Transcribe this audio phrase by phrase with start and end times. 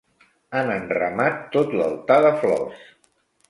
[0.61, 2.85] Han enramat tot l'altar de flors.